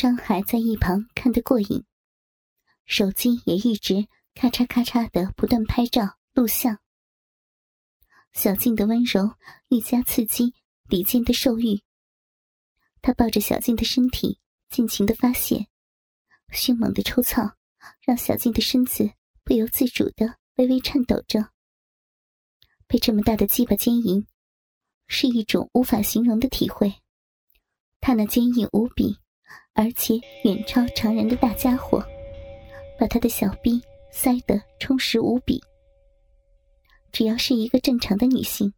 [0.00, 1.84] 张海在一旁看得过瘾，
[2.86, 6.78] 手机也一直咔嚓咔嚓的不断拍照录像。
[8.32, 9.36] 小静的温柔
[9.68, 10.54] 愈加刺激
[10.88, 11.82] 李健的兽欲，
[13.02, 14.40] 他抱着小静的身体
[14.70, 15.66] 尽情的发泄，
[16.50, 17.54] 迅猛的抽操
[18.00, 19.12] 让小静的身子
[19.44, 21.50] 不由自主的微微颤抖着。
[22.86, 24.26] 被这么大的鸡巴奸淫，
[25.08, 26.90] 是一种无法形容的体会。
[28.00, 29.18] 他那坚硬无比，
[29.80, 32.04] 而且远超常人的大家伙，
[32.98, 33.80] 把他的小臂
[34.12, 35.58] 塞得充实无比。
[37.10, 38.74] 只要是一个正常的女性，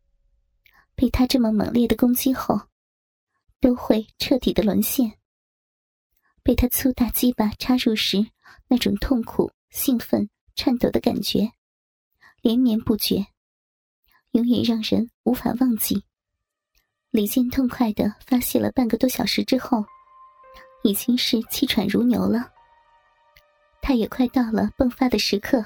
[0.95, 2.57] 被他这么猛烈的攻击后，
[3.59, 5.15] 都会彻底的沦陷。
[6.45, 8.25] 被他粗大鸡巴插入时，
[8.69, 11.51] 那种痛苦、兴奋、颤抖的感觉，
[12.43, 13.27] 连绵不绝，
[14.31, 16.05] 永远让人无法忘记。
[17.11, 19.85] 李健痛快的发泄了半个多小时之后，
[20.83, 22.51] 已经是气喘如牛了。
[23.81, 25.65] 他也快到了迸发的时刻，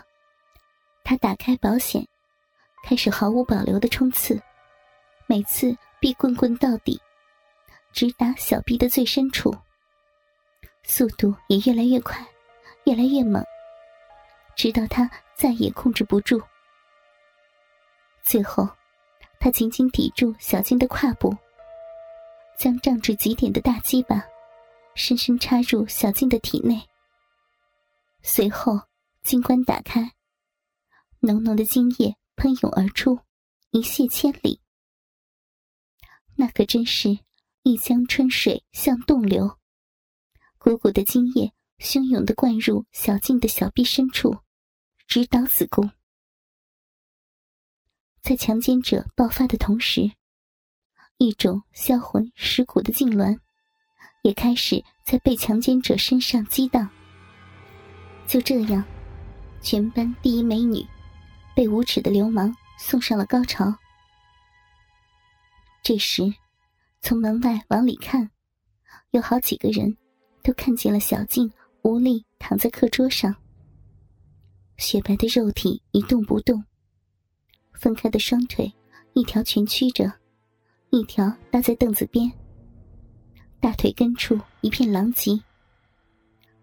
[1.04, 2.06] 他打开保险，
[2.82, 4.40] 开始毫无保留的冲刺，
[5.26, 7.00] 每次必棍棍到底，
[7.92, 9.54] 直达小臂的最深处。
[10.82, 12.24] 速度也越来越快，
[12.84, 13.44] 越来越猛，
[14.54, 16.42] 直到他再也控制不住，
[18.22, 18.68] 最后。
[19.38, 21.36] 他紧紧抵住小金的胯部，
[22.56, 24.24] 将胀至极点的大鸡巴
[24.96, 26.88] 深深插入小静的体内。
[28.22, 28.80] 随后，
[29.22, 30.14] 金冠打开，
[31.20, 33.20] 浓浓的精液喷涌而出，
[33.70, 34.60] 一泻千里。
[36.34, 37.18] 那可真是
[37.62, 39.58] 一江春水向东流，
[40.56, 44.38] 股股的精液汹涌的灌入小静的小臂深处，
[45.06, 45.90] 直捣子宫。
[48.22, 50.10] 在强奸者爆发的同时，
[51.18, 53.38] 一种销魂蚀骨的痉挛
[54.26, 56.88] 也开始在被强奸者身上激荡。
[58.26, 58.84] 就这样，
[59.62, 60.84] 全班第一美女
[61.54, 63.72] 被无耻的流氓送上了高潮。
[65.80, 66.34] 这时，
[67.00, 68.28] 从门外往里看，
[69.12, 69.96] 有好几个人
[70.42, 71.48] 都看见了小静
[71.82, 73.32] 无力躺在课桌上，
[74.76, 76.64] 雪白的肉体一动不动。
[77.74, 78.74] 分开的双腿，
[79.12, 80.12] 一条蜷曲着，
[80.90, 82.28] 一条搭在凳子边。
[83.66, 85.36] 大腿根处一片狼藉。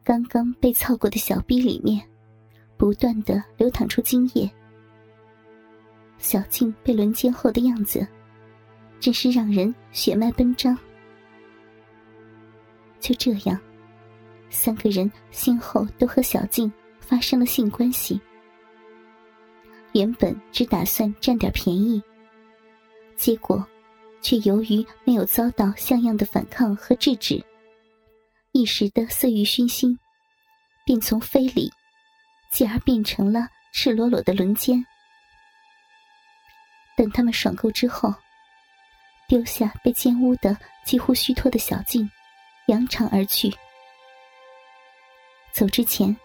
[0.06, 2.02] 刚刚被操过的小臂里面，
[2.78, 4.50] 不断的流淌出精液。
[6.18, 8.08] 小静被轮奸后的样子，
[9.02, 10.78] 真是让人血脉奔张。
[13.02, 13.60] 就这样，
[14.50, 16.72] 三个人先后都和小静
[17.02, 18.18] 发生了性关系。
[19.92, 22.02] 原本只打算占点便宜，
[23.18, 23.62] 结果
[24.24, 27.44] 却由于没有遭到像样的反抗和制止，
[28.54, 30.00] 一时的色欲熏心，
[30.86, 31.70] 便从非礼，
[32.50, 34.84] 继而变成了赤裸裸的轮奸。
[36.96, 38.14] 等他们爽够之后，
[39.28, 42.10] 丢下被奸污的几乎虚脱的小静，
[42.68, 43.54] 扬长而去。
[45.52, 46.16] 走之前，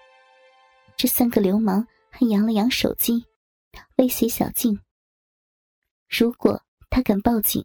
[0.97, 3.25] 这三个流氓还扬了扬手机。
[3.97, 4.79] 威胁小静
[6.09, 6.61] ：“如果
[6.91, 7.65] 他敢报警，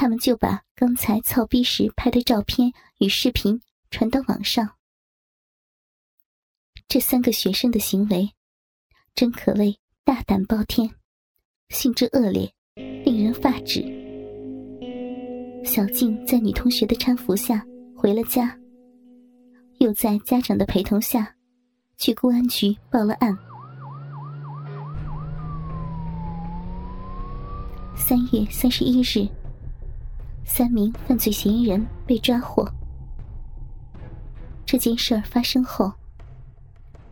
[0.00, 3.60] 他们就把刚才操逼时拍的照片与视频
[3.90, 4.76] 传到网上。”
[6.86, 8.30] 这三个学生的行为，
[9.16, 10.88] 真可谓大胆包天，
[11.70, 13.82] 性质恶劣，令人发指。
[15.64, 17.66] 小静在女同学的搀扶下
[17.96, 18.56] 回了家，
[19.80, 21.34] 又在家长的陪同下，
[21.96, 23.36] 去公安局报了案。
[27.96, 29.28] 三月三十一日，
[30.50, 32.66] 三名犯罪嫌疑人被抓获。
[34.64, 35.92] 这件事儿发生后，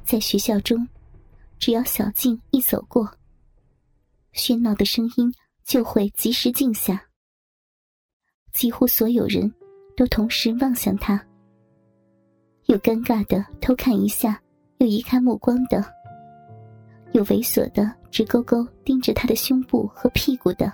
[0.03, 0.89] 在学校中，
[1.59, 3.09] 只要小静一走过，
[4.35, 5.33] 喧闹的声音
[5.65, 7.01] 就会及时静下。
[8.53, 9.53] 几乎所有人
[9.95, 11.23] 都同时望向他，
[12.65, 14.41] 有尴尬的偷看一下，
[14.79, 15.85] 又移开目光的。
[17.13, 20.73] 有猥琐的直勾勾盯着他的胸部和屁股的，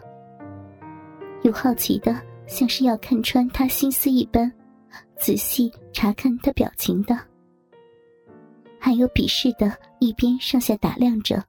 [1.42, 2.14] 有好奇的
[2.52, 4.52] 像是要看穿他心思一般，
[5.18, 7.16] 仔细查看他表情的，
[8.78, 11.42] 还有鄙视的，一边上下打量着，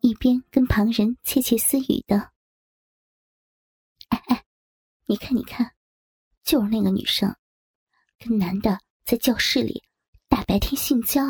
[0.00, 2.32] 一边跟旁人窃窃私语的。
[4.08, 4.44] 哎哎，
[5.06, 5.70] 你看你看，
[6.42, 7.32] 就是那个女生，
[8.18, 9.84] 跟男的在教室里
[10.28, 11.22] 大白天性交。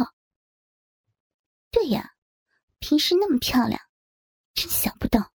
[1.71, 2.13] 对呀。
[2.79, 3.81] 平时那么漂亮，
[4.55, 5.33] 真想不到，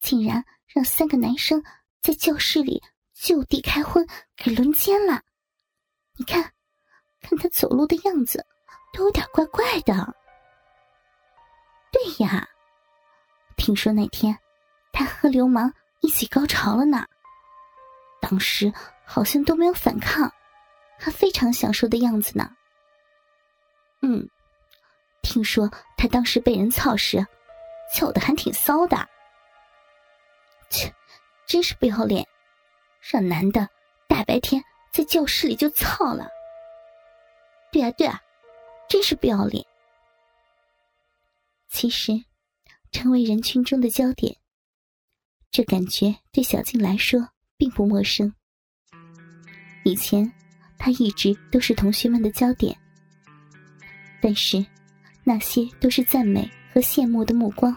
[0.00, 1.62] 竟然让三个男生
[2.02, 2.82] 在教室里
[3.14, 4.04] 就地开荤
[4.36, 5.22] 给轮奸了。
[6.18, 6.52] 你看，
[7.20, 8.44] 看他走路的样子，
[8.92, 10.14] 都有点怪怪的。
[11.92, 12.48] 对呀，
[13.56, 14.36] 听说那天
[14.92, 17.06] 他和流氓一起高潮了呢。
[18.20, 18.72] 当时
[19.04, 20.30] 好像都没有反抗，
[20.98, 22.50] 还非常享受的样子呢。
[24.00, 24.28] 嗯，
[25.22, 27.24] 听说他当时被人操时，
[27.94, 29.08] 操的还挺骚的。
[30.70, 30.92] 切，
[31.46, 32.26] 真是不要脸，
[33.00, 33.68] 让男的
[34.08, 34.62] 大白天
[34.92, 36.28] 在教室里就操了。
[37.70, 38.20] 对啊，对啊，
[38.88, 39.64] 真是不要脸。
[41.68, 42.12] 其实，
[42.90, 44.36] 成为人群中的焦点，
[45.50, 48.32] 这感觉对小静来说并不陌生。
[49.84, 50.30] 以前，
[50.78, 52.76] 她一直都是同学们的焦点，
[54.20, 54.64] 但是
[55.24, 57.74] 那些都是赞美和羡慕的目光，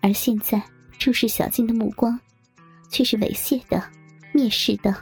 [0.00, 0.62] 而现在
[1.02, 2.16] 注视小静的目光，
[2.88, 3.82] 却是猥亵的、
[4.32, 4.94] 蔑视的，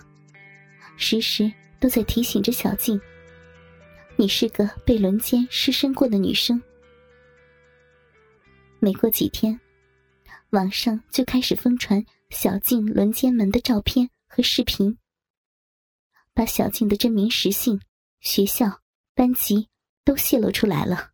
[0.97, 2.99] 时时都在提醒着小静
[4.17, 6.59] ：“你是个被轮奸失身过的女生。”
[8.81, 9.61] 没过几天，
[10.53, 14.97] 网上就开始疯传小静轮奸门的照片和视频，
[16.33, 17.79] 把小静的真名实姓、
[18.21, 18.81] 学校、
[19.15, 19.69] 班级
[20.03, 21.11] 都泄露出来了。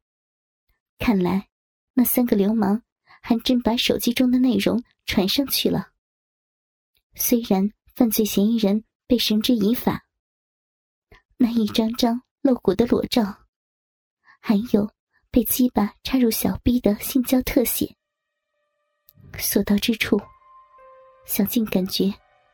[0.96, 1.48] 看来，
[1.92, 2.84] 那三个流氓
[3.28, 5.88] 还真把手机中的内容传上去了。
[7.16, 10.06] 虽然犯罪嫌疑人被绳之以法，
[11.36, 13.22] 那一张张露骨的裸照，
[14.40, 14.88] 还有……
[15.28, 17.94] 被鸡巴插入小臂的性交特写，
[19.36, 20.18] 所到之处，
[21.26, 22.10] 小静感觉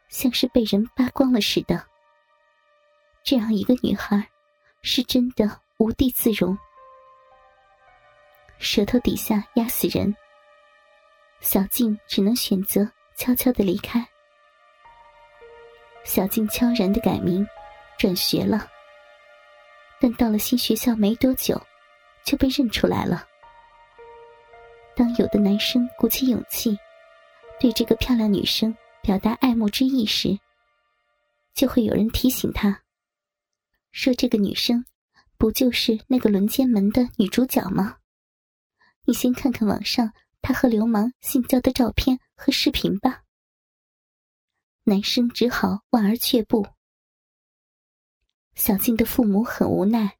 [0.09, 1.87] 像是被人扒光了似的。
[3.23, 4.29] 这样一个女孩，
[4.83, 6.59] 是真的无地自容，
[8.59, 10.13] 舌头底下压死人。
[11.43, 14.03] 小静只能选择悄悄的离开。
[16.05, 17.47] 小静悄然的改名，
[17.99, 18.67] 转学了。
[20.01, 21.61] 但到了新学校没多久。
[22.25, 23.27] 就被认出来了。
[24.95, 26.79] 当有的男生鼓起勇气，
[27.59, 28.73] 对这个漂亮女生
[29.03, 30.39] 表达爱慕之意时，
[31.53, 32.81] 就会有人提醒他，
[33.91, 34.85] 说这个女生
[35.37, 37.97] 不就是那个轮奸门的女主角吗？
[39.05, 40.13] 你先看看网上
[40.43, 43.23] 他和流氓性交的照片和视频吧。
[44.85, 46.67] 男生只好望而却步。
[48.55, 50.19] 小静的父母很无奈。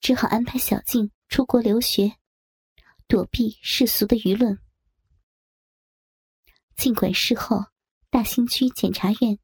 [0.00, 2.16] 只好安排小静出国留学，
[3.08, 4.58] 躲避世俗的舆论。
[6.76, 7.66] 尽管事后
[8.08, 9.38] 大兴区检察院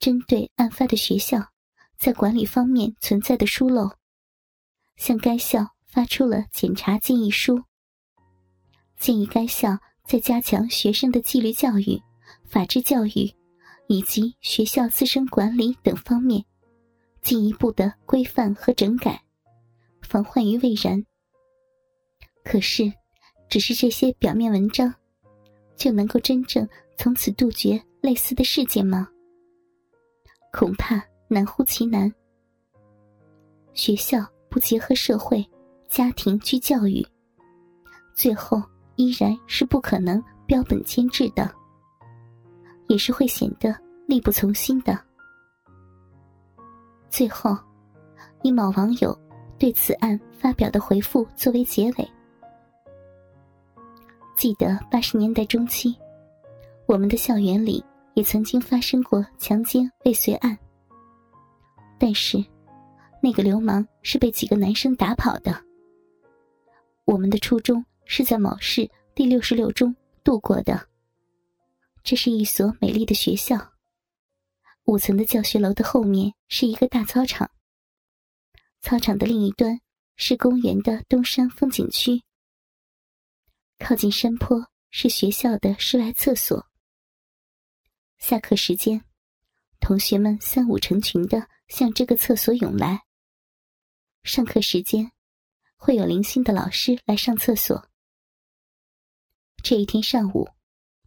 [0.00, 1.52] 针对案发的学校
[1.96, 3.96] 在管理方面存在的疏漏，
[4.96, 7.64] 向该校发出了检察建议书，
[9.04, 12.00] 建议该校在加强学生的纪律教育、
[12.46, 13.30] 法治教育
[13.86, 16.42] 以及学校自身管理等方面
[17.20, 19.22] 进一步的规范和整改。
[20.00, 21.04] 防患于未然。
[22.46, 22.90] 可是，
[23.50, 24.94] 只是这些表面文章，
[25.76, 26.66] 就能够真正
[26.96, 29.06] 从此杜绝类似的事件吗？
[30.50, 32.10] 恐怕难乎其难。
[33.74, 35.46] 学校不结合社会、
[35.90, 37.06] 家庭去教育，
[38.14, 38.62] 最后
[38.96, 41.50] 依然是不可能标本兼治的，
[42.88, 43.74] 也是会显得
[44.06, 44.98] 力不从心的。
[47.10, 47.56] 最后，
[48.42, 49.16] 一某网友。
[49.56, 52.10] 对此案发表的回复作为结尾。
[54.36, 55.96] 记得八十年代中期，
[56.86, 57.82] 我们的校园里
[58.14, 60.58] 也曾经发生过强奸未遂案，
[61.98, 62.44] 但是
[63.22, 65.54] 那个流氓是被几个男生打跑的。
[67.04, 70.88] 我们的初中是在某市第六十六中度过的，
[72.02, 73.72] 这是一所美丽的学校，
[74.84, 77.50] 五层的教学楼的后面是一个大操场。
[78.80, 79.80] 操场的另一端
[80.16, 82.22] 是公园的东山风景区。
[83.78, 86.66] 靠近山坡是学校的室外厕所。
[88.18, 89.02] 下课时间，
[89.80, 93.00] 同学们三五成群的向这个厕所涌来。
[94.22, 95.10] 上课时间，
[95.76, 97.88] 会有零星的老师来上厕所。
[99.64, 100.46] 这一天上午，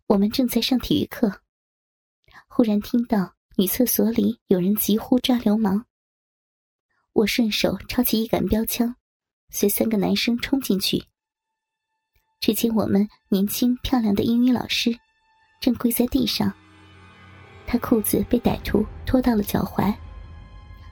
[0.07, 1.41] 我们正在上体育课，
[2.47, 5.85] 忽然听到女厕所里有人急呼抓流氓。
[7.13, 8.95] 我顺手抄起一杆标枪，
[9.51, 11.05] 随三个男生冲进去。
[12.39, 14.89] 只见我们年轻漂亮的英语老师
[15.61, 16.51] 正跪在地上，
[17.67, 19.95] 他裤子被歹徒拖到了脚踝，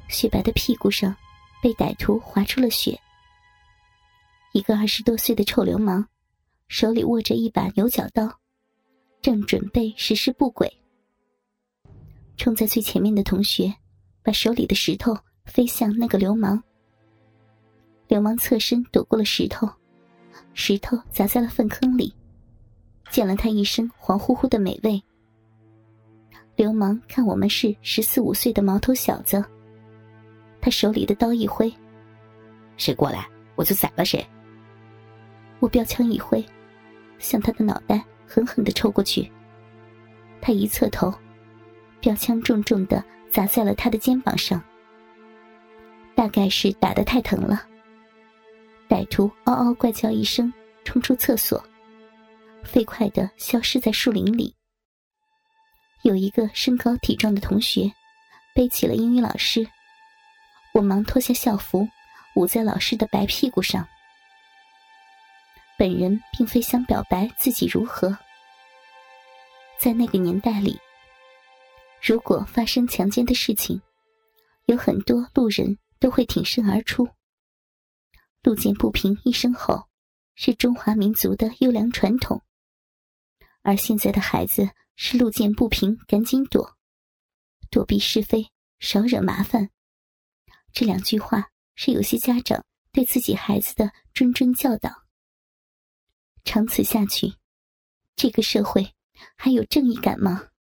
[0.07, 1.15] 雪白的屁股上
[1.63, 3.01] 被歹徒划出了血。
[4.53, 6.07] 一个二十多岁的臭流氓，
[6.67, 8.29] 手里握着一把牛角刀，
[9.21, 10.71] 正准备实施不轨。
[12.37, 13.73] 冲在最前面的同学。
[14.25, 16.59] 把手里的石头飞向那个流氓。
[18.07, 19.69] 流氓侧身躲过了石头，
[20.55, 22.11] 石头砸在了粪坑里，
[23.11, 24.99] 溅了他一身黄乎乎的美味。
[26.55, 29.45] 流氓看我们是十四五岁的毛头小子，
[30.59, 31.71] 他手里的刀一挥
[32.77, 34.25] ：“谁过来，我就宰了谁。”
[35.61, 36.43] 我标枪一挥，
[37.19, 39.31] 向他的脑袋狠狠的抽过去。
[40.41, 41.13] 他一侧头，
[41.99, 43.03] 标枪重重的。
[43.31, 44.63] 砸在了他的肩膀上，
[46.15, 47.67] 大概是打得太疼了。
[48.87, 50.53] 歹徒嗷嗷怪叫一声，
[50.85, 51.61] 冲出厕所，
[52.63, 54.55] 飞快的消失在树林里。
[56.03, 57.91] 有一个身高体壮的同学
[58.53, 59.67] 背起了英语老师，
[60.73, 61.85] 我忙脱下校服
[62.37, 63.85] 捂在老师的白屁股上。
[65.77, 68.17] 本人并非想表白自己如何，
[69.79, 70.79] 在那个年代里。
[72.01, 73.81] 如果发生强奸的事情，
[74.65, 77.07] 有很多路人都会挺身而出。
[78.41, 79.89] 路见不平一声吼，
[80.35, 82.41] 是中华民族的优良传统。
[83.63, 86.77] 而现在的孩子是路见不平赶紧躲，
[87.69, 88.47] 躲避是非，
[88.79, 89.71] 少惹麻烦。
[90.71, 95.04] 这两句话是有些家长对自己孩子的谆谆教导。
[96.45, 97.33] 长此下去，
[98.15, 98.93] 这个社会
[99.35, 100.49] 还有正义感吗？